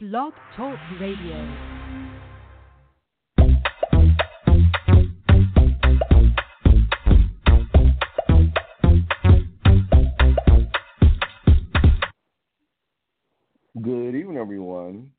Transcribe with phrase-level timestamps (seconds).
[0.00, 1.34] Blog Talk Radio.
[13.82, 15.10] Good evening, everyone.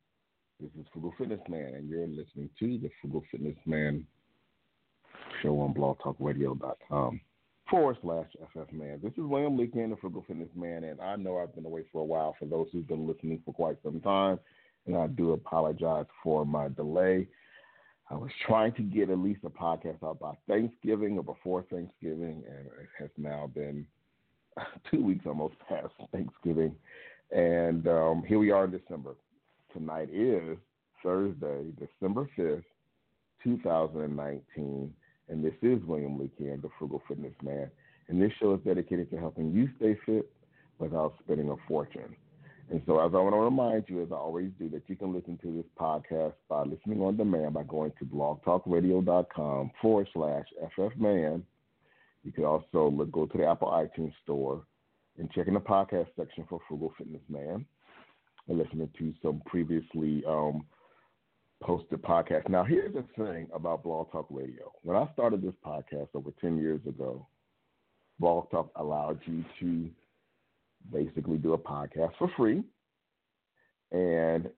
[0.61, 4.07] This is Frugal Fitness Man, and you're listening to the Frugal Fitness Man
[5.41, 7.19] show on blogtalkradio.com
[7.69, 8.99] forward slash FF Man.
[9.03, 12.01] This is William Leakin, the Frugal Fitness Man, and I know I've been away for
[12.01, 14.39] a while for those who've been listening for quite some time,
[14.89, 17.27] and I do apologize for my delay.
[18.09, 22.43] I was trying to get at least a podcast out by Thanksgiving or before Thanksgiving,
[22.47, 23.85] and it has now been
[24.91, 26.75] two weeks almost past Thanksgiving.
[27.31, 29.15] And um, here we are in December.
[29.71, 30.57] Tonight is
[31.03, 32.63] Thursday, December 5th,
[33.43, 34.93] 2019.
[35.29, 37.69] And this is William Lee the Frugal Fitness Man.
[38.07, 40.31] And this show is dedicated to helping you stay fit
[40.79, 42.15] without spending a fortune.
[42.71, 45.11] And so, as I want to remind you, as I always do, that you can
[45.11, 50.45] listen to this podcast by listening on demand by going to blogtalkradio.com forward slash
[50.77, 51.41] FFman.
[52.23, 54.63] You can also look, go to the Apple iTunes store
[55.17, 57.65] and check in the podcast section for Frugal Fitness Man
[58.47, 60.65] and listening to some previously um,
[61.63, 62.49] posted podcasts.
[62.49, 64.71] Now, here's the thing about Blog Talk Radio.
[64.83, 67.27] When I started this podcast over 10 years ago,
[68.19, 69.89] Blog Talk allowed you to
[70.91, 72.63] basically do a podcast for free.
[73.91, 74.49] And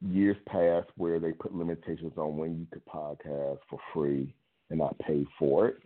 [0.00, 4.34] years passed where they put limitations on when you could podcast for free
[4.70, 5.78] and not pay for it.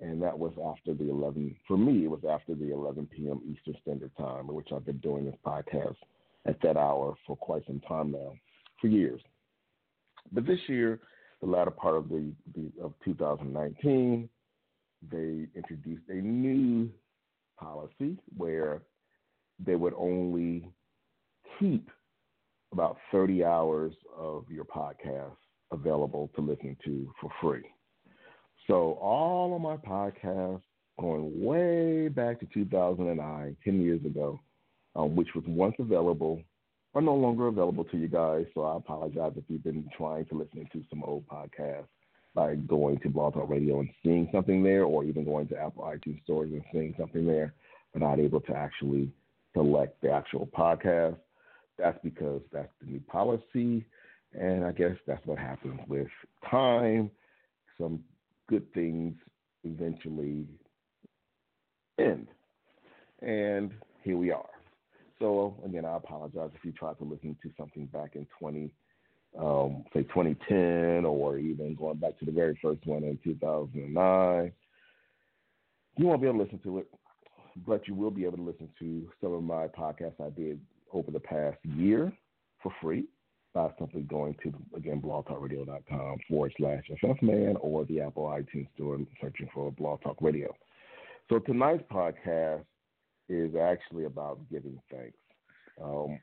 [0.00, 3.40] And that was after the 11, for me, it was after the 11 p.m.
[3.50, 5.96] Eastern Standard Time, which I've been doing this podcast
[6.46, 8.34] at that hour for quite some time now,
[8.80, 9.20] for years.
[10.30, 11.00] But this year,
[11.40, 14.28] the latter part of the, the of 2019,
[15.10, 16.90] they introduced a new
[17.58, 18.82] policy where
[19.64, 20.70] they would only
[21.58, 21.90] keep
[22.72, 25.36] about 30 hours of your podcast
[25.72, 27.64] available to listen to for free.
[28.66, 30.62] So all of my podcasts
[31.00, 34.38] going way back to 2009, 10 years ago,
[34.96, 36.42] um, which was once available,
[36.94, 38.46] are no longer available to you guys.
[38.54, 41.86] So I apologize if you've been trying to listen to some old podcasts
[42.34, 45.84] by going to Blog Talk Radio and seeing something there, or even going to Apple
[45.84, 47.54] iTunes stores and seeing something there,
[47.92, 49.10] but not able to actually
[49.54, 51.16] select the actual podcast.
[51.78, 53.84] That's because that's the new policy.
[54.32, 56.08] And I guess that's what happens with
[56.50, 57.10] time.
[57.78, 58.00] Some
[58.48, 59.14] good things
[59.64, 60.46] eventually
[61.98, 62.28] end.
[63.22, 63.72] And
[64.02, 64.48] here we are.
[65.18, 68.70] So again, I apologize if you tried to listen to something back in 20,
[69.38, 74.52] um, say 2010, or even going back to the very first one in 2009.
[75.96, 76.86] You won't be able to listen to it,
[77.66, 80.60] but you will be able to listen to some of my podcasts I did
[80.92, 82.12] over the past year
[82.62, 83.04] for free
[83.54, 89.06] by simply going to again blogtalkradio.com forward slash FFman or the Apple iTunes store and
[89.20, 90.54] searching for Blog Talk Radio.
[91.28, 92.64] So tonight's podcast
[93.28, 95.16] is actually about giving thanks.
[95.82, 96.18] Um,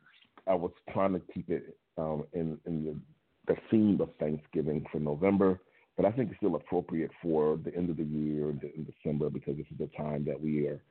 [0.47, 4.99] I was trying to keep it um, in, in the, the, theme of Thanksgiving for
[4.99, 5.59] November,
[5.95, 9.57] but I think it's still appropriate for the end of the year in December because
[9.57, 10.81] this is the time that we are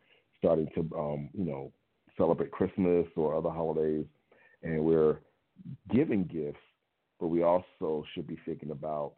[0.44, 1.72] starting to, um, you know,
[2.19, 4.05] celebrate Christmas or other holidays,
[4.62, 5.16] and we're
[5.91, 6.60] giving gifts,
[7.19, 9.15] but we also should be thinking about,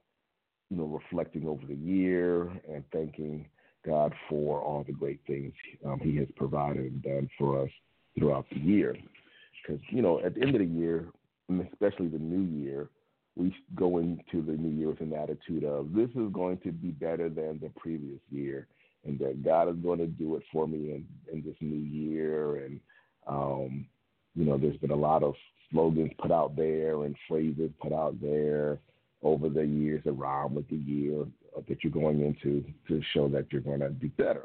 [0.70, 2.42] you know, reflecting over the year
[2.72, 3.48] and thanking
[3.84, 5.52] God for all the great things
[5.84, 7.70] um, He has provided and done for us
[8.16, 8.96] throughout the year.
[9.62, 11.06] Because, you know, at the end of the year,
[11.48, 12.88] and especially the new year,
[13.36, 16.90] we go into the new year with an attitude of this is going to be
[16.90, 18.68] better than the previous year,
[19.06, 22.64] and that God is going to do it for me in, in this new year.
[22.64, 22.80] And,
[23.26, 23.86] um,
[24.34, 25.34] you know, there's been a lot of
[25.70, 28.78] slogans put out there and phrases put out there
[29.22, 31.24] over the years around with the year
[31.68, 34.44] that you're going into to show that you're going to be better.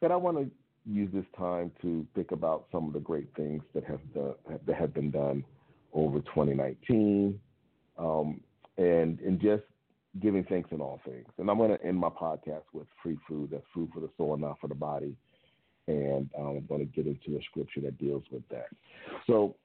[0.00, 0.50] But I want to
[0.88, 4.34] use this time to think about some of the great things that have done,
[4.66, 5.44] that have been done
[5.92, 7.38] over 2019,
[7.98, 8.40] um,
[8.76, 9.64] and and just
[10.20, 11.26] giving thanks in all things.
[11.38, 13.50] And I'm going to end my podcast with free food.
[13.52, 15.16] That's food for the soul not for the body.
[15.86, 18.66] And I'm going to get into a scripture that deals with that.
[19.26, 19.56] So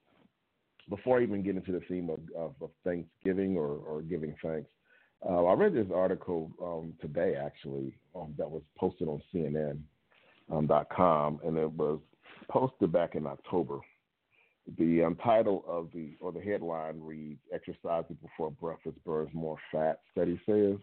[0.88, 4.68] before I even get into the theme of, of, of Thanksgiving or, or, giving thanks,
[5.28, 9.80] uh, I read this article um, today actually um, that was posted on CNN.com,
[11.34, 12.00] um, and it was
[12.50, 13.80] posted back in October.
[14.78, 20.00] The um, title of the or the headline reads "Exercising before breakfast burns more fat,"
[20.12, 20.76] study says.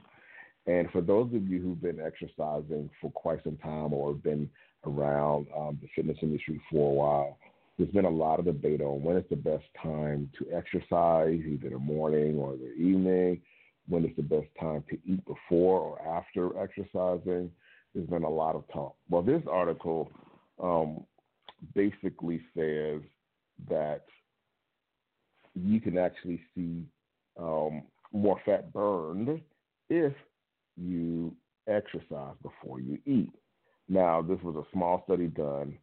[0.67, 4.47] And for those of you who've been exercising for quite some time or been
[4.85, 7.37] around um, the fitness industry for a while,
[7.77, 11.69] there's been a lot of debate on when is the best time to exercise, either
[11.71, 13.41] the morning or the evening,
[13.87, 17.49] when is the best time to eat before or after exercising.
[17.95, 18.95] There's been a lot of talk.
[19.09, 20.11] Well, this article
[20.61, 21.03] um,
[21.73, 23.01] basically says
[23.69, 24.03] that
[25.55, 26.85] you can actually see
[27.39, 29.41] um, more fat burned
[29.89, 30.13] if
[30.77, 31.35] you
[31.67, 33.31] exercise before you eat.
[33.89, 35.77] Now, this was a small study done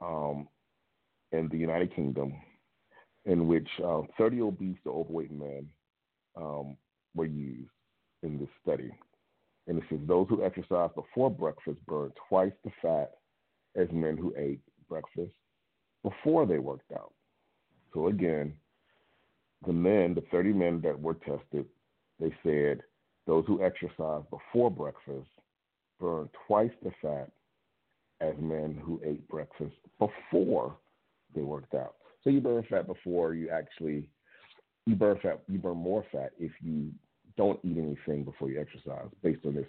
[0.00, 0.48] um,
[1.32, 2.34] in the United Kingdom
[3.24, 5.66] in which uh, 30 obese to overweight men
[6.36, 6.76] um,
[7.14, 7.70] were used
[8.22, 8.90] in this study.
[9.66, 13.12] And it says those who exercise before breakfast burn twice the fat
[13.76, 15.32] as men who ate breakfast
[16.04, 17.12] before they worked out.
[17.92, 18.54] So again,
[19.66, 21.66] the men, the 30 men that were tested,
[22.20, 22.82] they said
[23.26, 25.28] those who exercised before breakfast
[25.98, 27.30] burned twice the fat
[28.20, 30.76] as men who ate breakfast before
[31.34, 31.94] they worked out.
[32.22, 34.08] So you burn fat before you actually
[34.86, 36.90] you burn fat you burn more fat if you
[37.36, 39.66] don't eat anything before you exercise based on this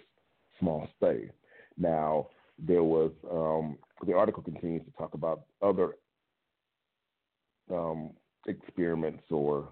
[0.60, 1.30] small study.
[1.76, 2.28] Now
[2.58, 5.96] there was um, the article continues to talk about other
[7.72, 8.10] um,
[8.46, 9.68] experiments or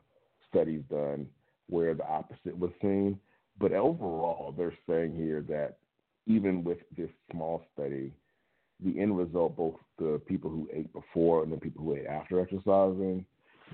[0.49, 1.27] studies done
[1.69, 3.19] where the opposite was seen.
[3.59, 5.79] But overall, they're saying here that
[6.27, 8.13] even with this small study,
[8.85, 12.41] the end result, both the people who ate before and the people who ate after
[12.41, 13.25] exercising,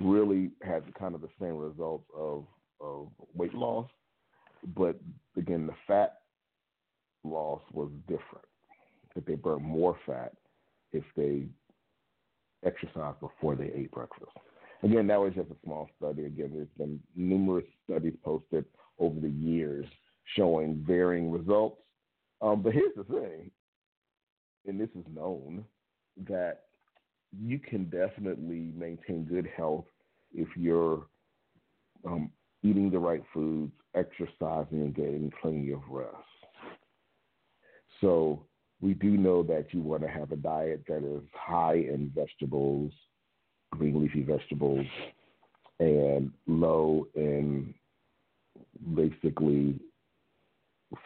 [0.00, 2.44] really had kind of the same results of,
[2.80, 3.88] of weight loss.
[4.76, 5.00] But
[5.36, 6.18] again, the fat
[7.24, 8.44] loss was different.
[9.14, 10.32] That they burned more fat
[10.92, 11.44] if they
[12.64, 14.32] exercised before they ate breakfast.
[14.82, 16.24] Again, that was just a small study.
[16.24, 18.64] Again, there's been numerous studies posted
[18.98, 19.86] over the years
[20.36, 21.80] showing varying results.
[22.40, 23.50] Um, but here's the thing
[24.66, 25.64] and this is known,
[26.28, 26.62] that
[27.38, 29.86] you can definitely maintain good health
[30.34, 31.06] if you're
[32.06, 32.30] um,
[32.62, 36.16] eating the right foods, exercising, and getting plenty of rest.
[38.00, 38.46] So
[38.80, 42.92] we do know that you want to have a diet that is high in vegetables,
[43.72, 44.86] green leafy vegetables,
[45.78, 47.74] and low in
[48.94, 49.78] basically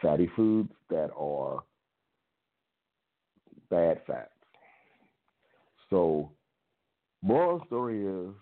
[0.01, 1.63] fatty foods that are
[3.69, 4.29] bad fats.
[5.89, 6.31] So,
[7.21, 8.33] moral story is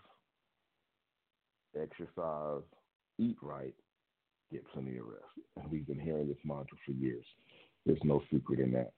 [1.79, 2.61] exercise,
[3.17, 3.73] eat right,
[4.51, 5.23] get plenty of rest.
[5.57, 7.25] And we've been hearing this mantra for years.
[7.85, 8.93] There's no secret in that.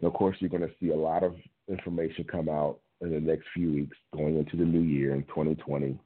[0.00, 1.34] And of course, you're going to see a lot of
[1.68, 5.98] information come out in the next few weeks going into the new year in 2020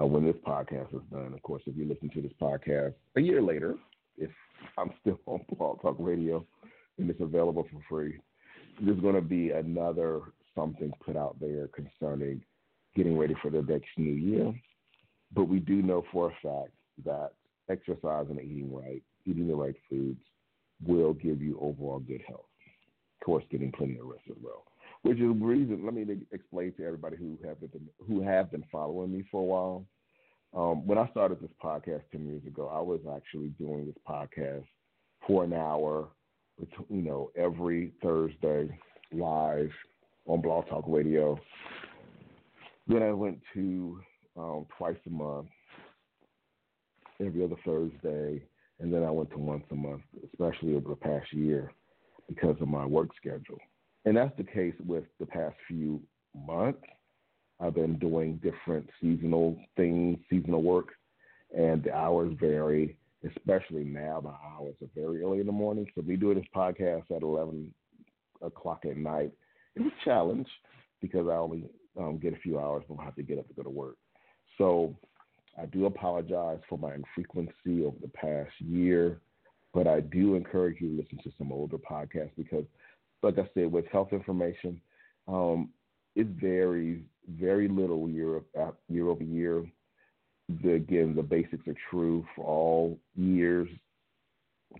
[0.00, 1.32] uh, when this podcast is done.
[1.34, 3.76] Of course, if you listen to this podcast a year later,
[4.16, 4.30] if
[4.78, 6.44] I'm still on Blog Talk Radio
[6.98, 8.18] and it's available for free,
[8.80, 10.20] there's going to be another
[10.54, 12.42] something put out there concerning
[12.96, 14.52] getting ready for the next new year.
[15.32, 16.74] But we do know for a fact
[17.04, 17.30] that
[17.68, 20.20] exercise and eating right, eating the right foods,
[20.84, 22.49] will give you overall good health.
[23.24, 24.64] Course, getting plenty of rest as well.
[25.02, 25.84] Which is the reason.
[25.84, 29.44] Let me explain to everybody who have been who have been following me for a
[29.44, 29.86] while.
[30.52, 34.64] Um, when I started this podcast ten years ago, I was actually doing this podcast
[35.26, 36.08] for an hour
[36.88, 38.68] you know, every Thursday
[39.12, 39.70] live
[40.26, 41.38] on Blog Talk Radio.
[42.86, 44.00] Then I went to
[44.36, 45.48] um, twice a month,
[47.20, 48.42] every other Thursday,
[48.78, 50.02] and then I went to once a month,
[50.32, 51.70] especially over the past year
[52.30, 53.58] because of my work schedule.
[54.04, 56.00] And that's the case with the past few
[56.34, 56.82] months.
[57.60, 60.88] I've been doing different seasonal things, seasonal work,
[61.54, 65.86] and the hours vary especially now the hours are very early in the morning.
[65.94, 67.72] So me doing this podcast at 11
[68.42, 69.32] o'clock at night,
[69.76, 70.48] was a challenge
[71.00, 71.64] because I only
[71.98, 73.96] um, get a few hours before I have to get up to go to work.
[74.58, 74.96] So
[75.60, 79.20] I do apologize for my infrequency over the past year,
[79.72, 82.64] but I do encourage you to listen to some older podcasts because,
[83.22, 84.80] like I said, with health information,
[85.28, 85.70] um,
[86.16, 88.42] it varies very little year
[88.88, 89.64] year over year
[90.62, 93.68] the, again, the basics are true for all years.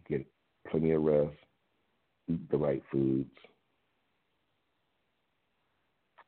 [0.09, 0.27] Get
[0.71, 1.37] plenty of rest,
[2.29, 3.31] eat the right foods,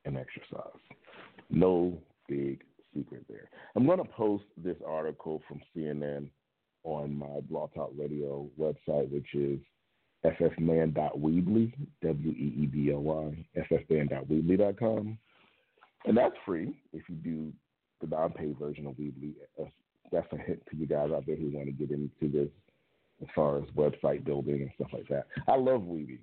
[0.05, 0.79] and exercise.
[1.49, 3.49] No big secret there.
[3.75, 6.27] I'm going to post this article from CNN
[6.83, 9.59] on my Blog Talk Radio website, which is
[10.25, 15.17] ffman.weebly, W-E-E-B-L-Y, ffman.weebly.com.
[16.05, 17.53] And that's free if you do
[18.01, 19.33] the non-paid version of Weebly.
[20.11, 22.49] That's a hint to you guys out there who want to get into this
[23.21, 25.27] as far as website building and stuff like that.
[25.47, 26.19] I love Weebly,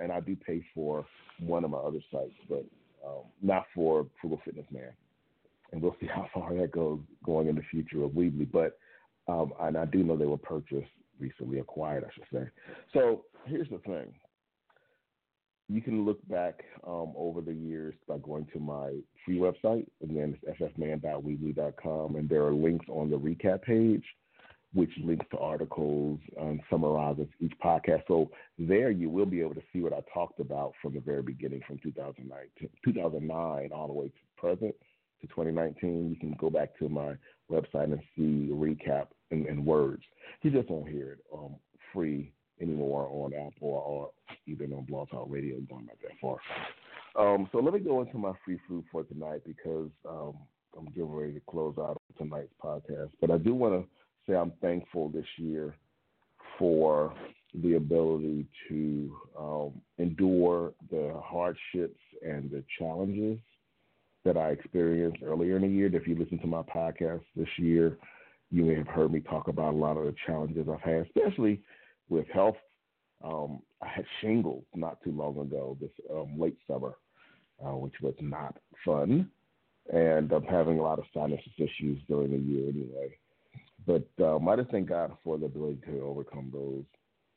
[0.00, 1.06] and I do pay for
[1.40, 2.64] one of my other sites, but
[3.06, 4.90] um, not for Frugal Fitness Man.
[5.72, 8.50] And we'll see how far that goes going in the future of Weebly.
[8.50, 8.78] But
[9.28, 12.48] um, and I do know they were purchased recently, acquired, I should say.
[12.92, 14.14] So here's the thing.
[15.68, 18.94] You can look back um, over the years by going to my
[19.24, 19.86] free website.
[20.02, 24.04] Again, it's ffman.weebly.com, and there are links on the recap page
[24.74, 28.02] which links to articles and summarizes each podcast.
[28.06, 31.22] So there you will be able to see what I talked about from the very
[31.22, 32.38] beginning, from 2009,
[32.84, 34.74] 2009 all the way to present
[35.20, 36.10] to 2019.
[36.10, 37.14] You can go back to my
[37.50, 40.02] website and see a recap in, in words.
[40.42, 41.56] You just won't hear it um,
[41.92, 44.10] free anymore on Apple or
[44.46, 46.38] even on Blog Talk Radio going back that far.
[47.18, 50.34] Um, so let me go into my free food for tonight because um,
[50.76, 53.10] I'm getting ready to close out tonight's podcast.
[53.20, 53.88] But I do want to
[54.26, 55.74] say I'm thankful this year
[56.58, 57.14] for
[57.62, 63.38] the ability to um, endure the hardships and the challenges
[64.24, 65.88] that I experienced earlier in the year.
[65.92, 67.96] If you listen to my podcast this year,
[68.50, 71.60] you may have heard me talk about a lot of the challenges I've had, especially
[72.08, 72.56] with health.
[73.22, 76.94] Um, I had shingles not too long ago, this um, late summer,
[77.64, 79.30] uh, which was not fun.
[79.92, 83.16] And I'm having a lot of sinus issues during the year anyway.
[83.86, 86.84] But um, I just thank God for the ability to overcome those.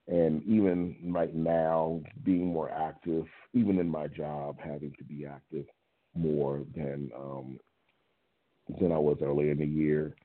[0.07, 5.65] And even right now, being more active, even in my job, having to be active
[6.15, 7.59] more than um,
[8.79, 10.15] than I was earlier in the year.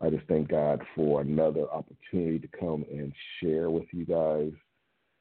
[0.00, 4.52] I just thank God for another opportunity to come and share with you guys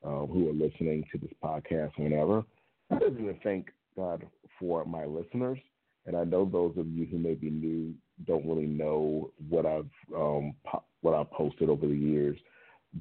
[0.04, 2.44] um, who are listening to this podcast whenever.
[2.92, 4.26] I just want to thank God
[4.60, 5.60] for my listeners.
[6.06, 7.94] And I know those of you who may be new
[8.26, 12.38] don't really know what I've um, po- what I've posted over the years,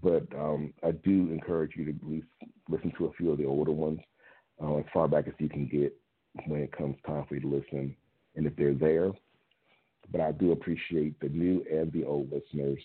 [0.02, 2.26] but um, I do encourage you to at least
[2.69, 4.00] listen to a few of the older ones
[4.62, 5.95] uh, as far back as you can get
[6.47, 7.95] when it comes time for you to listen,
[8.37, 9.12] and if they're there.
[10.11, 12.80] But I do appreciate the new and the old listeners,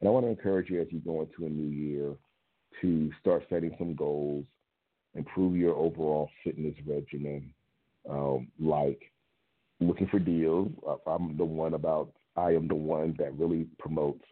[0.00, 2.14] and I want to encourage you as you go into a new year
[2.82, 4.44] to start setting some goals,
[5.14, 7.52] improve your overall fitness regimen,
[8.08, 9.00] um, like
[9.80, 10.70] looking for deals.
[11.06, 14.24] I'm the one about I am the one that really promotes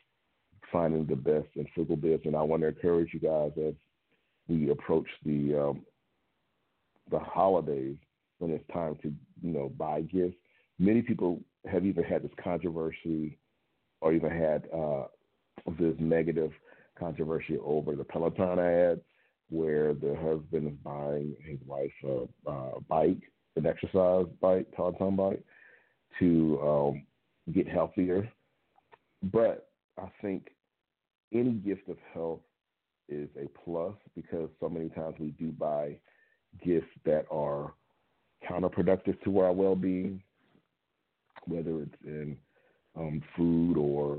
[0.70, 3.74] finding the best in frugal biz, and I want to encourage you guys as
[4.48, 5.82] we approach the um,
[7.10, 7.96] the holidays
[8.38, 9.12] when it's time to
[9.42, 10.36] you know buy gifts.
[10.78, 13.38] Many people have even had this controversy,
[14.00, 15.04] or even had uh,
[15.78, 16.52] this negative
[16.98, 19.00] controversy over the Peloton ad,
[19.50, 23.20] where the husband is buying his wife a, bike
[23.56, 25.42] an exercise bike, Peloton bike,
[26.18, 27.06] to um,
[27.52, 28.28] get healthier.
[29.22, 29.68] But
[29.98, 30.48] I think
[31.32, 32.40] any gift of health
[33.08, 35.96] is a plus because so many times we do buy
[36.64, 37.74] gifts that are
[38.48, 40.22] counterproductive to our well-being,
[41.46, 42.36] whether it's in
[42.96, 44.18] um, food or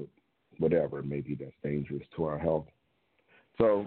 [0.60, 2.65] whatever maybe that's dangerous to our health.
[3.58, 3.86] So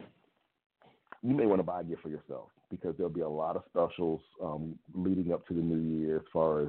[1.22, 3.62] you may want to buy a gift for yourself because there'll be a lot of
[3.68, 6.68] specials um, leading up to the new year as far as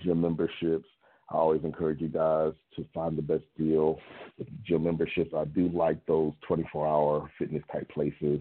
[0.00, 0.88] gym memberships.
[1.30, 3.98] I always encourage you guys to find the best deal
[4.38, 5.32] with gym memberships.
[5.36, 8.40] I do like those 24 hour fitness type places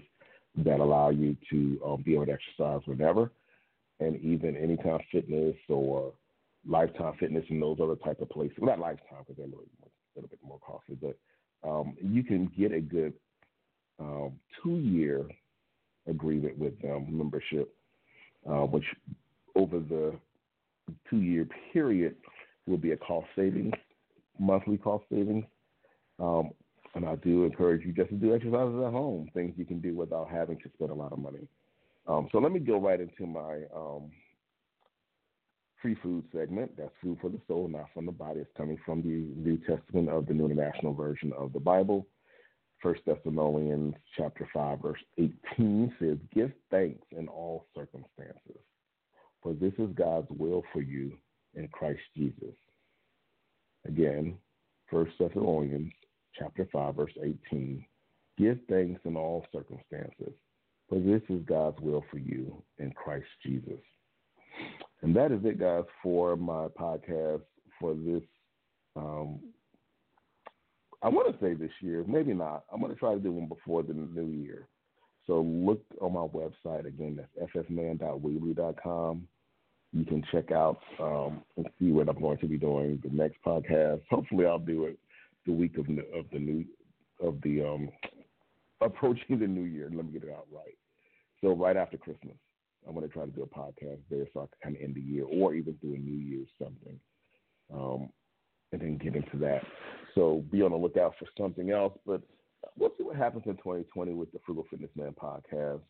[0.58, 3.32] that allow you to um, be able to exercise whenever.
[4.00, 6.14] And even Anytime Fitness or
[6.68, 8.56] Lifetime Fitness and those other type of places.
[8.60, 11.18] Well, not Lifetime because they're a little, a little bit more costly, but
[11.68, 13.14] um, you can get a good
[14.00, 15.26] um, two year
[16.08, 17.74] agreement with them, membership,
[18.50, 18.86] uh, which
[19.56, 20.14] over the
[21.10, 22.16] two year period
[22.68, 23.74] will be a cost savings,
[24.40, 25.46] monthly cost savings.
[26.20, 26.52] Um,
[26.96, 29.96] and I do encourage you just to do exercises at home, things you can do
[29.96, 31.48] without having to spend a lot of money.
[32.08, 34.12] Um, so let me go right into my um,
[35.82, 36.76] free food segment.
[36.78, 38.42] That's food for the soul, not from the body.
[38.42, 42.08] It's coming from the New Testament of the New International Version of the Bible.
[42.82, 48.62] First Thessalonians chapter 5 verse 18 says, Give thanks in all circumstances,
[49.44, 51.18] for this is God's will for you
[51.56, 52.56] in Christ Jesus.
[53.86, 54.38] Again,
[54.90, 55.92] First Thessalonians
[56.38, 57.86] chapter 5 verse 18,
[58.38, 60.34] Give thanks in all circumstances,
[60.88, 63.82] for this is God's will for you in Christ Jesus.
[65.02, 67.42] And that is it, guys, for my podcast
[67.80, 68.24] for this
[68.96, 69.40] um,
[71.02, 72.64] I want to say this year, maybe not.
[72.72, 74.68] I'm going to try to do one before the new year.
[75.28, 77.18] So look on my website again.
[77.38, 79.28] That's ffman.weebly.com.
[79.92, 83.38] You can check out um, and see what I'm going to be doing the next
[83.46, 84.02] podcast.
[84.10, 85.00] Hopefully, I'll do it
[85.46, 86.66] the week of of the new
[87.22, 87.90] of the um,
[88.82, 89.90] approaching the new year.
[89.92, 90.78] Let me get it out right.
[91.42, 92.36] So right after Christmas.
[92.88, 94.96] I want to try to do a podcast there so I can kind of end
[94.96, 97.00] the year or even do a New Year's something.
[97.74, 98.10] Um,
[98.72, 99.62] and then get into that.
[100.16, 101.94] So be on the lookout for something else.
[102.06, 102.22] But
[102.78, 105.82] we'll see what happens in 2020 with the Frugal Fitness Man podcast.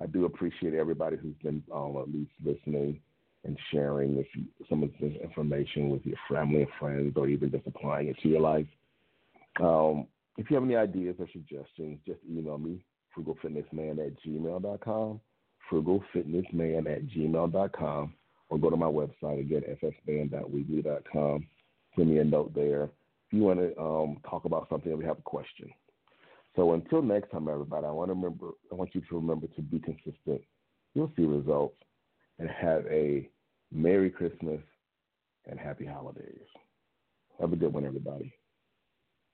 [0.00, 3.00] I do appreciate everybody who's been um, at least listening
[3.44, 7.50] and sharing if you, some of this information with your family and friends or even
[7.50, 8.66] just applying it to your life.
[9.60, 10.06] Um,
[10.38, 12.84] if you have any ideas or suggestions, just email me,
[13.16, 15.20] frugalfitnessman at gmail.com,
[15.72, 18.14] frugalfitnessman at gmail.com,
[18.48, 21.46] or go to my website again, ffman.weebly.com.
[21.96, 22.84] Send me a note there.
[22.84, 22.90] If
[23.32, 25.70] you want to um, talk about something or we have a question.
[26.54, 28.50] So until next time, everybody, I want to remember.
[28.70, 30.42] I want you to remember to be consistent.
[30.94, 31.76] You'll see results,
[32.38, 33.28] and have a
[33.70, 34.60] Merry Christmas
[35.46, 36.46] and Happy Holidays.
[37.40, 38.34] Have a good one, everybody.